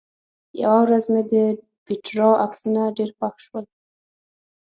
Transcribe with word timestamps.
یوه 0.63 0.79
ورځ 0.85 1.03
مې 1.11 1.21
د 1.31 1.33
پېټرا 1.85 2.29
عکسونه 2.45 2.81
ډېر 2.97 3.09
خوښ 3.17 3.35
شول. 3.45 3.65